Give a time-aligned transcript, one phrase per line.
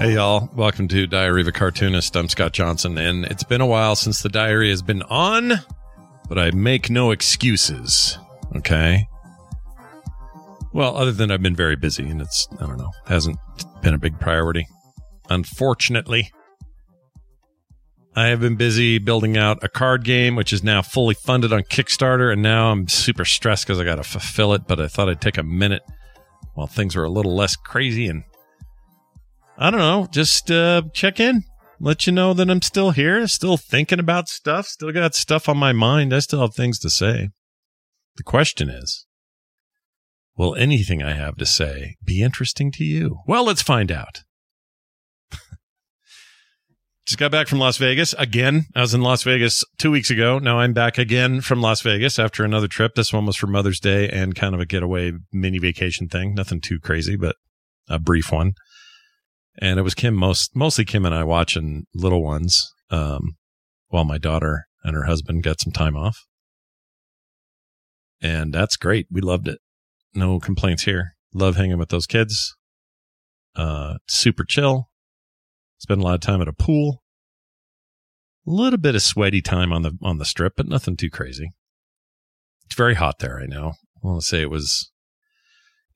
[0.00, 0.48] Hey, y'all.
[0.54, 2.16] Welcome to Diary of a Cartoonist.
[2.16, 5.52] I'm Scott Johnson, and it's been a while since the diary has been on,
[6.26, 8.16] but I make no excuses.
[8.56, 9.06] Okay.
[10.72, 13.38] Well, other than I've been very busy, and it's, I don't know, hasn't
[13.82, 14.66] been a big priority.
[15.28, 16.30] Unfortunately,
[18.16, 21.64] I have been busy building out a card game, which is now fully funded on
[21.64, 24.66] Kickstarter, and now I'm super stressed because I got to fulfill it.
[24.66, 25.82] But I thought I'd take a minute
[26.54, 28.24] while things were a little less crazy and
[29.62, 31.44] I don't know, just uh, check in,
[31.78, 35.58] let you know that I'm still here, still thinking about stuff, still got stuff on
[35.58, 36.14] my mind.
[36.14, 37.28] I still have things to say.
[38.16, 39.04] The question is,
[40.34, 43.18] will anything I have to say be interesting to you?
[43.26, 44.22] Well, let's find out.
[47.06, 48.64] Just got back from Las Vegas again.
[48.74, 50.38] I was in Las Vegas two weeks ago.
[50.38, 52.94] Now I'm back again from Las Vegas after another trip.
[52.94, 56.34] This one was for Mother's Day and kind of a getaway mini vacation thing.
[56.34, 57.36] Nothing too crazy, but
[57.90, 58.54] a brief one
[59.60, 63.36] and it was Kim most mostly Kim and I watching Little Ones um,
[63.88, 66.26] while my daughter and her husband got some time off,
[68.20, 69.06] and that's great.
[69.10, 69.58] We loved it.
[70.14, 71.14] No complaints here.
[71.34, 72.56] Love hanging with those kids.
[73.54, 74.88] Uh, super chill.
[75.78, 77.02] Spend a lot of time at a pool.
[78.46, 81.50] A little bit of sweaty time on the on the strip, but nothing too crazy.
[82.64, 83.74] It's very hot there right now.
[84.02, 84.90] I want to say it was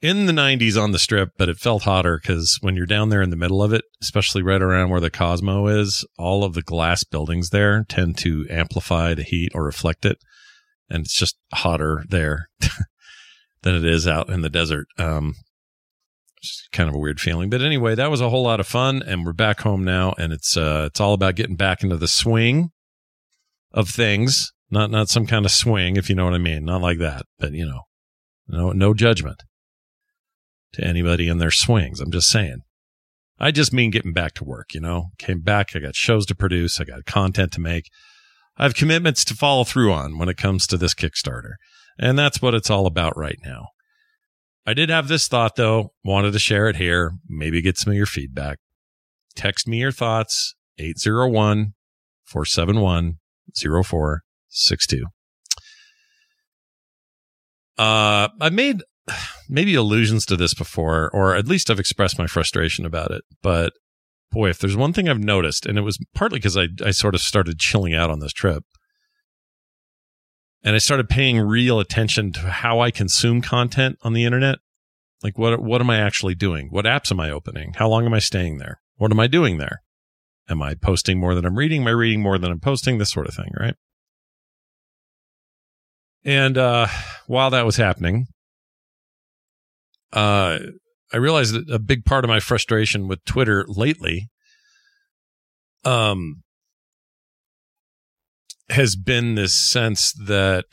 [0.05, 3.23] in the 90s on the strip, but it felt hotter because when you're down there
[3.23, 6.61] in the middle of it, especially right around where the Cosmo is, all of the
[6.61, 10.19] glass buildings there tend to amplify the heat or reflect it.
[10.91, 12.51] And it's just hotter there
[13.63, 14.89] than it is out in the desert.
[14.99, 15.37] Um,
[16.37, 17.49] it's kind of a weird feeling.
[17.49, 19.03] But anyway, that was a whole lot of fun.
[19.03, 20.13] And we're back home now.
[20.19, 22.69] And it's, uh, it's all about getting back into the swing
[23.73, 24.53] of things.
[24.71, 26.67] Not, not some kind of swing, if you know what I mean.
[26.67, 27.85] Not like that, but you know,
[28.47, 29.43] no, no judgment
[30.75, 32.01] to anybody in their swings.
[32.01, 32.61] I'm just saying.
[33.39, 35.75] I just mean getting back to work, you know, came back.
[35.75, 36.81] I got shows to produce.
[36.81, 37.91] I got content to make.
[38.57, 41.55] I have commitments to follow through on when it comes to this Kickstarter.
[41.99, 43.69] And that's what it's all about right now.
[44.67, 47.97] I did have this thought though, wanted to share it here, maybe get some of
[47.97, 48.59] your feedback.
[49.35, 51.75] Text me your thoughts, 801
[52.25, 53.19] 471
[53.57, 55.05] 0462.
[57.77, 58.83] Uh, I made
[59.49, 63.23] maybe allusions to this before, or at least I've expressed my frustration about it.
[63.43, 63.73] But
[64.31, 67.15] boy, if there's one thing I've noticed, and it was partly because I, I sort
[67.15, 68.65] of started chilling out on this trip,
[70.63, 74.59] and I started paying real attention to how I consume content on the internet.
[75.23, 76.69] Like what what am I actually doing?
[76.71, 77.75] What apps am I opening?
[77.77, 78.81] How long am I staying there?
[78.97, 79.83] What am I doing there?
[80.49, 81.83] Am I posting more than I'm reading?
[81.83, 82.99] Am I reading more than I'm posting?
[82.99, 83.75] This sort of thing, right?
[86.25, 86.89] And uh,
[87.27, 88.27] while that was happening,
[90.15, 90.61] uh,
[91.13, 94.31] I realized that a big part of my frustration with Twitter lately
[95.85, 96.43] um,
[98.71, 100.65] has been this sense that,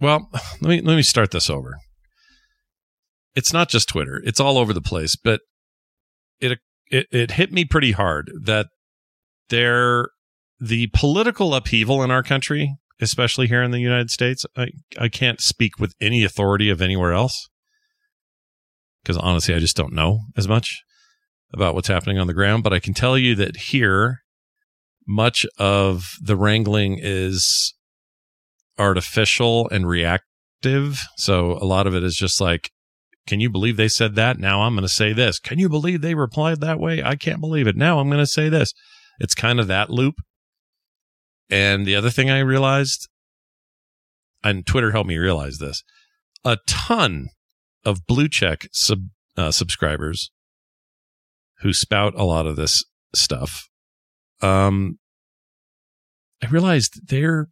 [0.00, 0.28] well,
[0.60, 1.76] let me let me start this over.
[3.36, 5.16] It's not just Twitter; it's all over the place.
[5.16, 5.40] But
[6.40, 6.58] it
[6.90, 8.68] it, it hit me pretty hard that
[9.50, 10.08] there
[10.58, 14.46] the political upheaval in our country, especially here in the United States.
[14.56, 14.68] I
[14.98, 17.48] I can't speak with any authority of anywhere else
[19.04, 20.82] because honestly, I just don't know as much
[21.52, 22.64] about what's happening on the ground.
[22.64, 24.22] But I can tell you that here,
[25.06, 27.74] much of the wrangling is
[28.78, 31.04] artificial and reactive.
[31.18, 32.70] So a lot of it is just like,
[33.26, 34.38] can you believe they said that?
[34.38, 35.38] Now I'm going to say this.
[35.38, 37.02] Can you believe they replied that way?
[37.02, 37.76] I can't believe it.
[37.76, 38.72] Now I'm going to say this.
[39.18, 40.16] It's kind of that loop.
[41.50, 43.08] And the other thing I realized,
[44.42, 45.82] and Twitter helped me realize this,
[46.44, 47.28] a ton
[47.84, 50.30] of blue check sub, uh, subscribers
[51.60, 52.84] who spout a lot of this
[53.14, 53.68] stuff.
[54.40, 54.98] Um,
[56.42, 57.48] I realized they're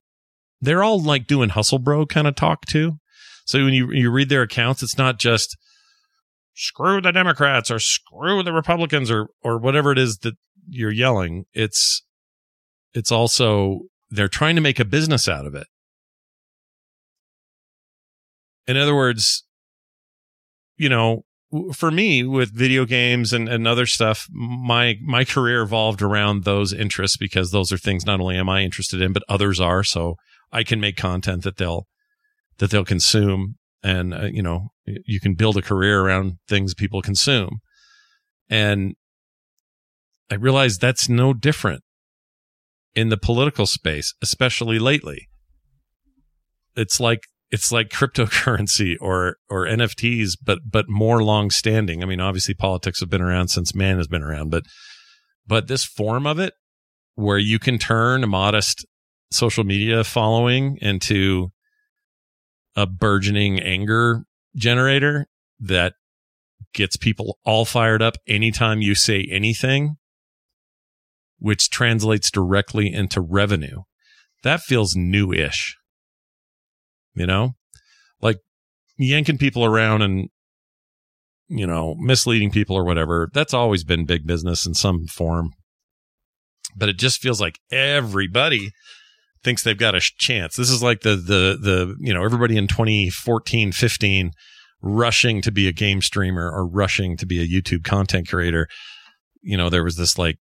[0.61, 2.99] they're all like doing hustle bro kind of talk too.
[3.47, 5.57] So when you you read their accounts, it's not just
[6.55, 10.35] screw the Democrats or screw the Republicans or or whatever it is that
[10.69, 11.45] you're yelling.
[11.53, 12.03] It's
[12.95, 13.81] it's also
[14.11, 15.67] they're trying to make a business out of it.
[18.67, 19.45] In other words,
[20.77, 21.25] you know,
[21.75, 26.73] for me with video games and, and other stuff, my my career evolved around those
[26.73, 29.85] interests because those are things not only am I interested in, but others are.
[29.85, 30.17] So
[30.51, 31.87] I can make content that they'll
[32.59, 37.03] that they'll consume, and uh, you know, you can build a career around things people
[37.03, 37.59] consume.
[38.49, 38.95] And
[40.31, 41.83] I realize that's no different
[42.95, 45.29] in the political space, especially lately.
[46.75, 47.21] It's like
[47.53, 52.03] it's like cryptocurrency or or NFTs, but but more long standing.
[52.03, 54.65] I mean, obviously politics have been around since man has been around, but
[55.47, 56.55] but this form of it,
[57.15, 58.87] where you can turn a modest
[59.31, 61.51] social media following into
[62.75, 64.25] a burgeoning anger
[64.57, 65.27] generator
[65.61, 65.93] that
[66.73, 69.97] gets people all fired up anytime you say anything,
[71.39, 73.83] which translates directly into revenue.
[74.43, 75.77] That feels new-ish
[77.15, 77.53] you know,
[78.21, 78.39] like
[78.99, 80.29] yanking people around and,
[81.49, 83.29] you know, misleading people or whatever.
[83.33, 85.51] That's always been big business in some form.
[86.77, 88.73] But it just feels like everybody
[89.45, 90.57] thinks they've got a chance.
[90.57, 94.31] This is like the, the, the, you know, everybody in 2014, 15
[94.81, 98.69] rushing to be a game streamer or rushing to be a YouTube content creator.
[99.43, 100.39] You know, there was this like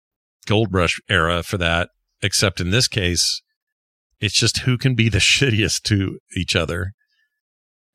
[0.45, 1.89] gold rush era for that,
[2.22, 3.42] except in this case,
[4.19, 6.94] it's just who can be the shittiest to each other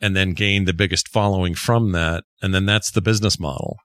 [0.01, 2.25] and then gain the biggest following from that.
[2.43, 3.79] And then that's the business model.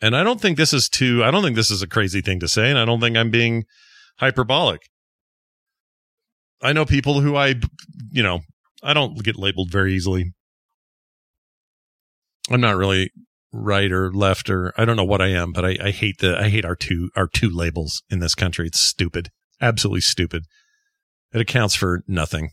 [0.00, 2.40] And I don't think this is too, I don't think this is a crazy thing
[2.40, 2.70] to say.
[2.70, 3.64] And I don't think I'm being
[4.18, 4.82] hyperbolic.
[6.62, 7.54] I know people who I,
[8.10, 8.40] you know,
[8.82, 10.32] I don't get labeled very easily.
[12.50, 13.10] I'm not really
[13.52, 16.38] right or left or I don't know what I am, but I, I hate the,
[16.38, 18.66] I hate our two, our two labels in this country.
[18.66, 19.30] It's stupid.
[19.60, 20.44] Absolutely stupid.
[21.32, 22.50] It accounts for nothing.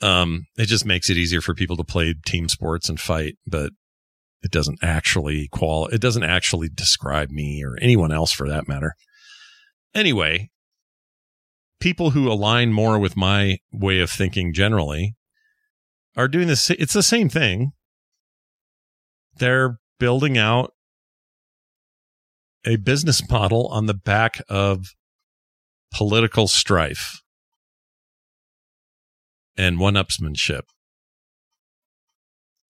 [0.00, 3.70] Um, it just makes it easier for people to play team sports and fight, but
[4.42, 8.96] it doesn't actually qual, it doesn't actually describe me or anyone else for that matter.
[9.94, 10.50] Anyway,
[11.80, 15.14] people who align more with my way of thinking generally
[16.16, 16.70] are doing this.
[16.70, 17.72] It's the same thing.
[19.36, 20.72] They're building out
[22.64, 24.94] a business model on the back of
[25.92, 27.20] political strife
[29.56, 30.62] and one upsmanship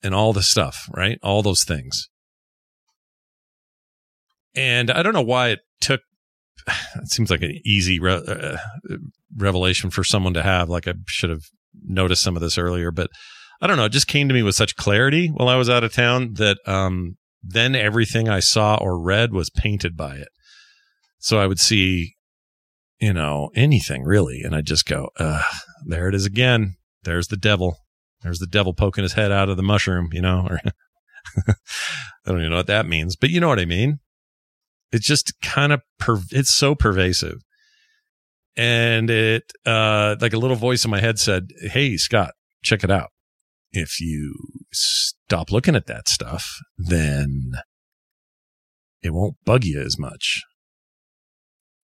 [0.03, 1.19] and all the stuff, right?
[1.23, 2.09] All those things.
[4.55, 6.01] And I don't know why it took,
[6.67, 8.57] it seems like an easy re- uh,
[9.37, 10.69] revelation for someone to have.
[10.69, 11.45] Like I should have
[11.85, 13.11] noticed some of this earlier, but
[13.61, 13.85] I don't know.
[13.85, 16.59] It just came to me with such clarity while I was out of town that,
[16.67, 20.29] um, then everything I saw or read was painted by it.
[21.19, 22.15] So I would see
[23.03, 24.43] you know, anything really.
[24.43, 25.43] And I just go, uh,
[25.85, 26.77] there it is again.
[27.03, 27.77] There's the devil.
[28.23, 30.61] There's the devil poking his head out of the mushroom, you know, or
[31.49, 31.55] I
[32.25, 33.99] don't even know what that means, but you know what I mean?
[34.93, 37.39] It's just kind of, per- it's so pervasive.
[38.57, 42.91] And it, uh, like a little voice in my head said, Hey, Scott, check it
[42.91, 43.11] out.
[43.73, 44.35] If you
[44.73, 47.55] stop looking at that stuff, then
[49.03, 50.43] it won't bug you as much.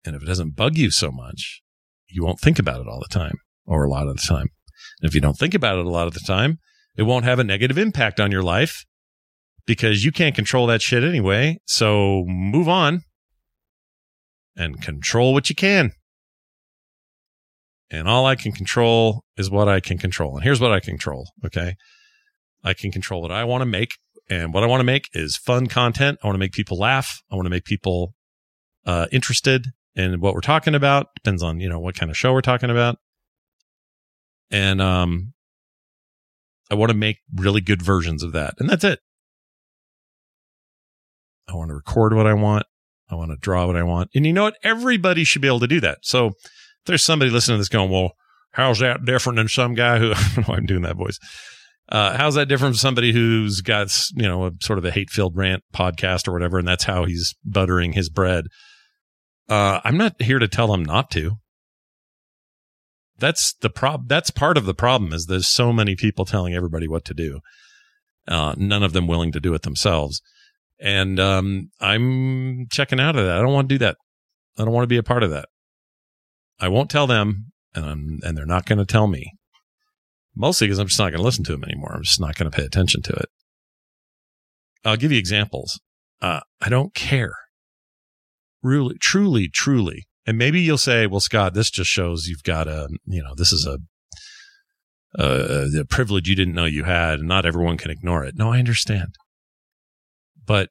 [0.05, 1.61] And if it doesn't bug you so much,
[2.07, 4.47] you won't think about it all the time or a lot of the time.
[4.99, 6.59] And if you don't think about it a lot of the time,
[6.97, 8.85] it won't have a negative impact on your life
[9.65, 11.57] because you can't control that shit anyway.
[11.65, 13.01] So move on
[14.55, 15.91] and control what you can.
[17.89, 20.35] And all I can control is what I can control.
[20.35, 21.29] And here's what I control.
[21.45, 21.75] Okay.
[22.63, 23.97] I can control what I want to make.
[24.29, 26.17] And what I want to make is fun content.
[26.23, 27.21] I want to make people laugh.
[27.29, 28.13] I want to make people
[28.85, 32.33] uh, interested and what we're talking about depends on you know what kind of show
[32.33, 32.97] we're talking about
[34.49, 35.33] and um
[36.69, 38.99] i want to make really good versions of that and that's it
[41.47, 42.65] i want to record what i want
[43.11, 44.09] I want to draw what I want.
[44.15, 44.57] And you know what?
[44.63, 45.99] Everybody should be able to do that.
[46.01, 46.35] So if
[46.85, 48.13] there's somebody listening to this going, well,
[48.51, 51.19] how's that different than some guy who, I don't know I'm doing that voice.
[51.89, 55.09] Uh, how's that different from somebody who's got, you know, a sort of a hate
[55.09, 58.45] filled rant podcast or whatever, and that's how he's buttering his bread?
[59.51, 61.33] Uh, I'm not here to tell them not to.
[63.19, 64.07] That's the prob.
[64.07, 67.41] That's part of the problem is there's so many people telling everybody what to do.
[68.25, 70.21] Uh, none of them willing to do it themselves.
[70.79, 73.37] And, um, I'm checking out of that.
[73.37, 73.97] I don't want to do that.
[74.57, 75.49] I don't want to be a part of that.
[76.57, 79.33] I won't tell them and I'm, and they're not going to tell me
[80.33, 81.93] mostly because I'm just not going to listen to them anymore.
[81.93, 83.27] I'm just not going to pay attention to it.
[84.85, 85.81] I'll give you examples.
[86.21, 87.35] Uh, I don't care.
[88.63, 90.05] Really, truly, truly.
[90.25, 93.51] And maybe you'll say, well, Scott, this just shows you've got a, you know, this
[93.51, 93.79] is a,
[95.21, 98.35] a, a privilege you didn't know you had and not everyone can ignore it.
[98.37, 99.15] No, I understand.
[100.45, 100.69] But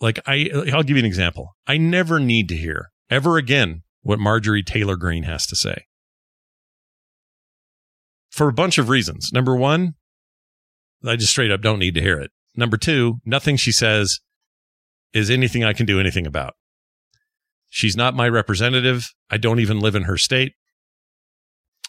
[0.00, 1.56] like I, I'll give you an example.
[1.66, 5.86] I never need to hear ever again what Marjorie Taylor Greene has to say
[8.30, 9.32] for a bunch of reasons.
[9.32, 9.94] Number one,
[11.04, 12.30] I just straight up don't need to hear it.
[12.54, 14.20] Number two, nothing she says
[15.16, 16.54] is anything I can do anything about.
[17.70, 19.12] She's not my representative.
[19.30, 20.52] I don't even live in her state.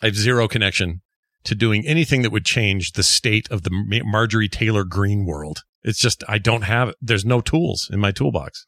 [0.01, 1.01] I have zero connection
[1.43, 5.63] to doing anything that would change the state of the Marjorie Taylor Greene world.
[5.83, 8.65] It's just, I don't have, there's no tools in my toolbox.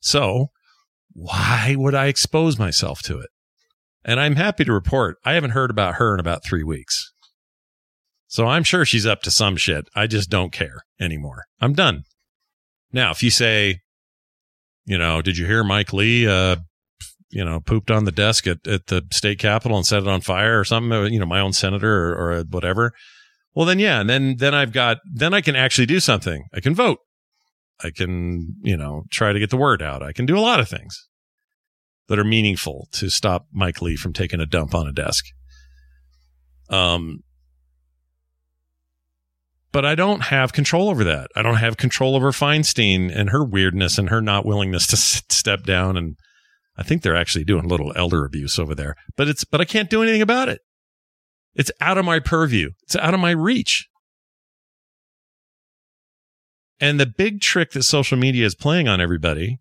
[0.00, 0.50] So
[1.12, 3.30] why would I expose myself to it?
[4.04, 7.12] And I'm happy to report I haven't heard about her in about three weeks.
[8.26, 9.88] So I'm sure she's up to some shit.
[9.94, 11.44] I just don't care anymore.
[11.60, 12.04] I'm done.
[12.94, 13.80] Now, if you say,
[14.86, 16.56] you know, did you hear Mike Lee, uh,
[17.28, 20.20] you know, pooped on the desk at, at the state capitol and set it on
[20.20, 22.92] fire or something, uh, you know, my own senator or, or whatever.
[23.52, 24.00] Well, then, yeah.
[24.00, 26.44] And then, then I've got, then I can actually do something.
[26.54, 26.98] I can vote.
[27.82, 30.00] I can, you know, try to get the word out.
[30.00, 31.08] I can do a lot of things
[32.06, 35.24] that are meaningful to stop Mike Lee from taking a dump on a desk.
[36.70, 37.24] Um,
[39.74, 41.32] but I don't have control over that.
[41.34, 45.64] I don't have control over Feinstein and her weirdness and her not willingness to step
[45.64, 45.96] down.
[45.96, 46.14] And
[46.76, 49.64] I think they're actually doing a little elder abuse over there, but it's, but I
[49.64, 50.60] can't do anything about it.
[51.56, 52.70] It's out of my purview.
[52.84, 53.88] It's out of my reach.
[56.78, 59.58] And the big trick that social media is playing on everybody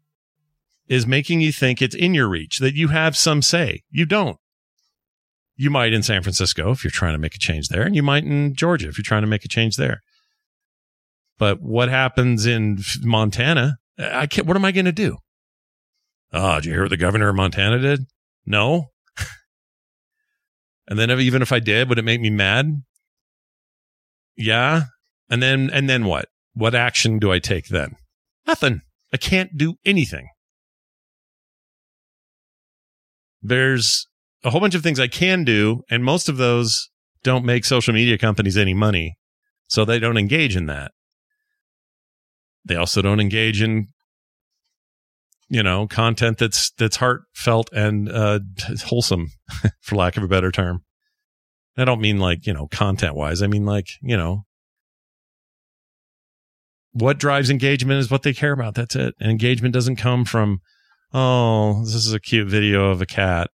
[0.88, 3.82] is making you think it's in your reach, that you have some say.
[3.90, 4.38] You don't.
[5.56, 8.04] You might in San Francisco if you're trying to make a change there, and you
[8.04, 10.02] might in Georgia if you're trying to make a change there.
[11.38, 13.78] But what happens in Montana?
[14.00, 15.18] I can't, what am I going to do?
[16.32, 18.06] Oh, did you hear what the governor of Montana did?
[18.46, 18.88] No.
[20.88, 22.82] and then even if I did, would it make me mad?
[24.36, 24.84] Yeah.
[25.30, 26.30] And then, and then what?
[26.54, 27.96] What action do I take then?
[28.48, 28.82] Nothing.
[29.14, 30.28] I can't do anything.
[33.44, 34.08] there's
[34.44, 36.90] a whole bunch of things I can do, and most of those
[37.24, 39.18] don't make social media companies any money.
[39.68, 40.92] So they don't engage in that.
[42.66, 43.88] They also don't engage in,
[45.50, 48.40] you know, content that's that's heartfelt and uh,
[48.86, 49.30] wholesome,
[49.82, 50.84] for lack of a better term.
[51.78, 53.42] I don't mean like you know content wise.
[53.42, 54.46] I mean like you know
[56.92, 58.76] what drives engagement is what they care about.
[58.76, 59.16] That's it.
[59.20, 60.62] And engagement doesn't come from
[61.14, 63.50] oh, this is a cute video of a cat.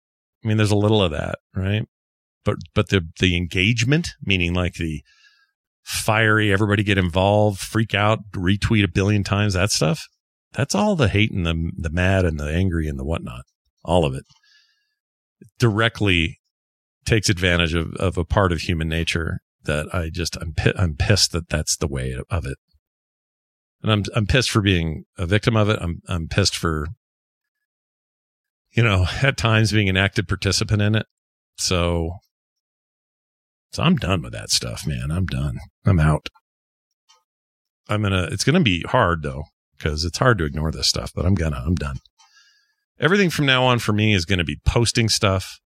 [0.44, 1.86] I mean, there's a little of that, right?
[2.44, 5.02] But but the the engagement, meaning like the
[5.82, 10.06] fiery, everybody get involved, freak out, retweet a billion times, that stuff.
[10.52, 13.42] That's all the hate and the the mad and the angry and the whatnot.
[13.84, 14.24] All of it
[15.58, 16.38] directly
[17.04, 21.32] takes advantage of, of a part of human nature that I just I'm I'm pissed
[21.32, 22.58] that that's the way of it,
[23.82, 25.78] and I'm I'm pissed for being a victim of it.
[25.80, 26.86] I'm I'm pissed for
[28.78, 31.04] you know, at times being an active participant in it.
[31.56, 32.12] So,
[33.72, 35.10] so I'm done with that stuff, man.
[35.10, 35.58] I'm done.
[35.84, 36.28] I'm out.
[37.88, 39.42] I'm gonna, it's gonna be hard though,
[39.76, 41.96] because it's hard to ignore this stuff, but I'm gonna, I'm done.
[43.00, 45.58] Everything from now on for me is to be posting stuff,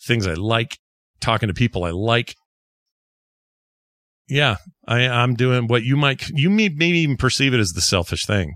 [0.00, 0.78] things I like,
[1.20, 2.36] talking to people I like.
[4.28, 7.80] Yeah, I, I'm doing what you might, you may maybe even perceive it as the
[7.80, 8.54] selfish thing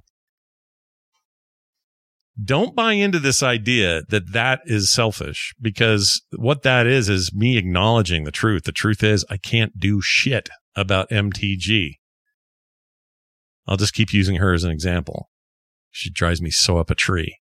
[2.42, 7.56] don't buy into this idea that that is selfish because what that is is me
[7.56, 8.64] acknowledging the truth.
[8.64, 11.94] The truth is I can't do shit about MTG.
[13.66, 15.30] I'll just keep using her as an example.
[15.90, 17.38] She drives me so up a tree.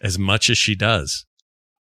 [0.00, 1.26] As much as she does,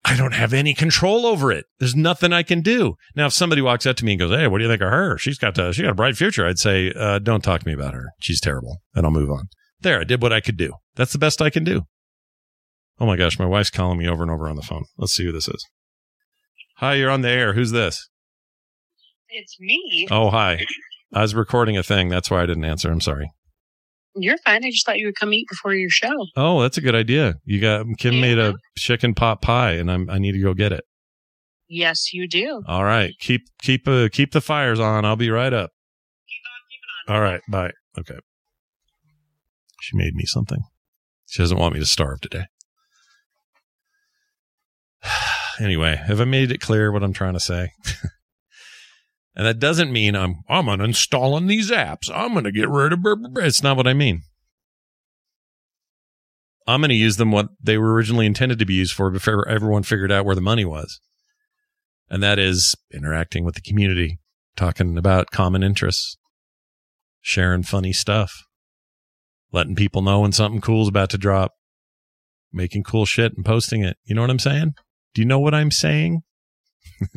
[0.04, 1.66] I don't have any control over it.
[1.80, 2.96] There's nothing I can do.
[3.16, 4.90] Now, if somebody walks up to me and goes, Hey, what do you think of
[4.90, 5.18] her?
[5.18, 6.48] She's got a, she got a bright future.
[6.48, 8.10] I'd say, uh, don't talk to me about her.
[8.20, 8.82] She's terrible.
[8.96, 9.50] And I'll move on.
[9.82, 10.74] There, I did what I could do.
[10.96, 11.84] That's the best I can do.
[13.00, 14.86] Oh my gosh, my wife's calling me over and over on the phone.
[14.98, 15.64] Let's see who this is.
[16.78, 17.54] Hi, you're on the air.
[17.54, 18.10] Who's this?
[19.30, 20.08] It's me.
[20.10, 20.66] Oh, hi.
[21.14, 22.10] I was recording a thing.
[22.10, 22.92] That's why I didn't answer.
[22.92, 23.30] I'm sorry.
[24.16, 24.66] You're fine.
[24.66, 26.26] I just thought you would come eat before your show.
[26.36, 27.36] Oh, that's a good idea.
[27.46, 28.22] You got Kim Yeah.
[28.22, 30.84] made a chicken pot pie, and I'm I need to go get it.
[31.68, 32.64] Yes, you do.
[32.68, 35.06] All right, keep keep uh, keep the fires on.
[35.06, 35.70] I'll be right up.
[37.08, 37.72] All right, bye.
[38.00, 38.18] Okay.
[39.88, 40.66] She made me something.
[41.28, 42.48] She doesn't want me to starve today.
[45.62, 47.72] anyway, have I made it clear what I'm trying to say?
[49.36, 52.12] and that doesn't mean I'm I'm uninstalling these apps.
[52.14, 53.02] I'm going to get rid of.
[53.02, 53.46] blah, blah, blah.
[53.46, 54.24] It's not what I mean.
[56.68, 59.48] I'm going to use them what they were originally intended to be used for before
[59.48, 61.00] everyone figured out where the money was.
[62.10, 64.20] And that is interacting with the community,
[64.58, 66.18] talking about common interests,
[67.22, 68.47] sharing funny stuff,
[69.58, 71.54] letting people know when something cool is about to drop,
[72.54, 73.98] making cool shit and posting it.
[74.04, 74.76] You know what I'm saying?
[75.16, 76.22] Do you know what I'm saying?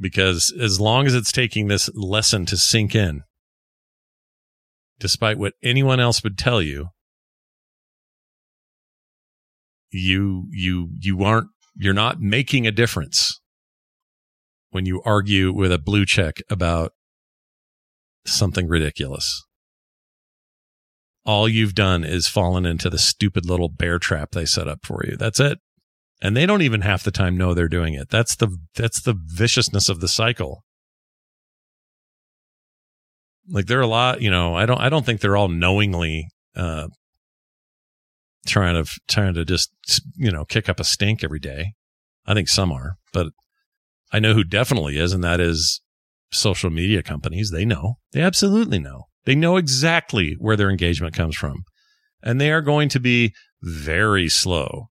[0.00, 3.24] because as long as it's taking this lesson to sink in,
[4.98, 6.88] despite what anyone else would tell you,
[9.90, 13.38] you you you aren't you're not making a difference
[14.70, 16.93] when you argue with a blue check about
[18.26, 19.44] something ridiculous.
[21.24, 25.04] All you've done is fallen into the stupid little bear trap they set up for
[25.06, 25.16] you.
[25.16, 25.58] That's it.
[26.20, 28.08] And they don't even half the time know they're doing it.
[28.10, 30.64] That's the that's the viciousness of the cycle.
[33.48, 36.28] Like there are a lot, you know, I don't I don't think they're all knowingly
[36.56, 36.88] uh
[38.46, 39.70] trying to trying to just
[40.16, 41.74] you know kick up a stink every day.
[42.26, 43.28] I think some are, but
[44.12, 45.80] I know who definitely is, and that is
[46.34, 47.50] social media companies.
[47.50, 47.98] They know.
[48.12, 49.04] They absolutely know.
[49.24, 51.64] They know exactly where their engagement comes from.
[52.22, 54.88] And they are going to be very slow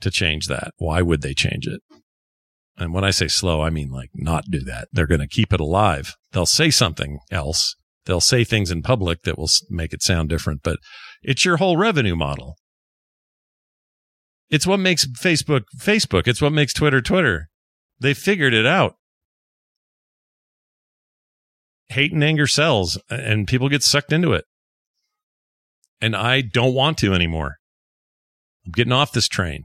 [0.00, 0.72] to change that.
[0.78, 1.80] Why would they change it?
[2.76, 4.88] And when I say slow, I mean like not do that.
[4.92, 6.14] They're going to keep it alive.
[6.32, 7.74] They'll say something else.
[8.06, 10.78] They'll say things in public that will make it sound different, but
[11.22, 12.56] it's your whole revenue model.
[14.48, 16.26] It's what makes Facebook Facebook.
[16.26, 17.48] It's what makes Twitter Twitter.
[18.00, 18.94] They figured it out.
[21.88, 24.44] Hate and anger sells, and people get sucked into it.
[26.00, 27.56] And I don't want to anymore.
[28.66, 29.64] I'm getting off this train.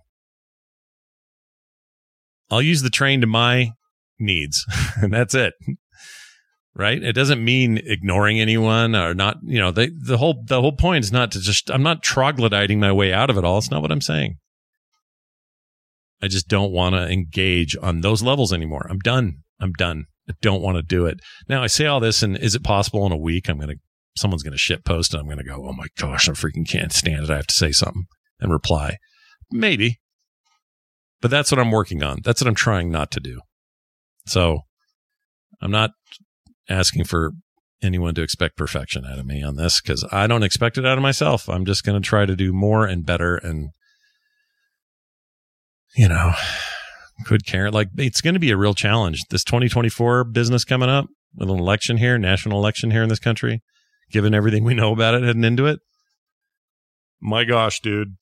[2.49, 3.71] I'll use the train to my
[4.19, 5.53] needs, and that's it.
[6.75, 7.03] Right?
[7.03, 9.37] It doesn't mean ignoring anyone or not.
[9.43, 11.69] You know, they, the whole the whole point is not to just.
[11.69, 13.59] I'm not troglodyting my way out of it all.
[13.59, 14.37] It's not what I'm saying.
[16.21, 18.87] I just don't want to engage on those levels anymore.
[18.89, 19.43] I'm done.
[19.59, 20.05] I'm done.
[20.29, 21.19] I don't want to do it.
[21.49, 23.75] Now I say all this, and is it possible in a week I'm gonna
[24.15, 27.23] someone's gonna shit post and I'm gonna go, oh my gosh, I freaking can't stand
[27.23, 27.29] it.
[27.29, 28.05] I have to say something
[28.39, 28.97] and reply.
[29.51, 29.99] Maybe,
[31.21, 32.19] but that's what I'm working on.
[32.23, 33.41] That's what I'm trying not to do.
[34.25, 34.61] So
[35.61, 35.91] I'm not
[36.69, 37.31] asking for
[37.81, 40.97] anyone to expect perfection out of me on this because I don't expect it out
[40.97, 41.49] of myself.
[41.49, 43.71] I'm just going to try to do more and better and
[45.95, 46.33] you know,
[47.25, 47.71] could care.
[47.71, 49.23] Like it's going to be a real challenge.
[49.29, 53.61] This 2024 business coming up with an election here, national election here in this country,
[54.11, 55.79] given everything we know about it heading into it.
[57.21, 58.15] My gosh, dude.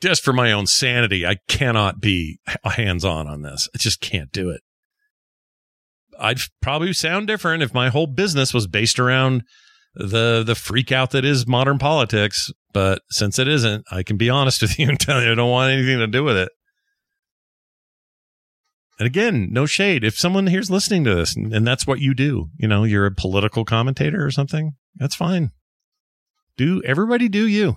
[0.00, 3.68] Just for my own sanity, I cannot be hands on on this.
[3.74, 4.60] I just can't do it.
[6.18, 9.42] I'd probably sound different if my whole business was based around
[9.94, 12.50] the the freak out that is modern politics.
[12.72, 15.50] But since it isn't, I can be honest with you and tell you I don't
[15.50, 16.50] want anything to do with it.
[18.98, 20.04] And again, no shade.
[20.04, 23.06] If someone here's listening to this and, and that's what you do, you know, you're
[23.06, 25.50] a political commentator or something, that's fine.
[26.56, 27.76] Do everybody do you.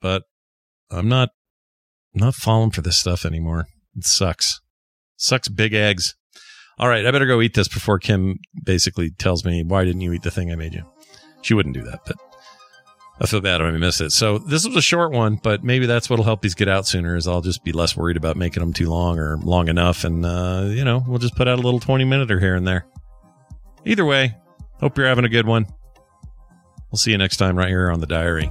[0.00, 0.24] But
[0.90, 1.30] I'm not
[2.12, 3.66] not falling for this stuff anymore.
[3.96, 4.60] It sucks.
[5.16, 6.16] Sucks big eggs.
[6.78, 10.12] All right, I better go eat this before Kim basically tells me, why didn't you
[10.12, 10.82] eat the thing I made you?
[11.42, 12.16] She wouldn't do that, but
[13.22, 14.12] I feel bad when I miss it.
[14.12, 17.16] So this was a short one, but maybe that's what'll help these get out sooner
[17.16, 20.04] is I'll just be less worried about making them too long or long enough.
[20.04, 22.66] And, uh, you know, we'll just put out a little 20 minute or here and
[22.66, 22.86] there.
[23.84, 24.36] Either way,
[24.78, 25.66] hope you're having a good one.
[26.90, 28.50] We'll see you next time right here on the diary.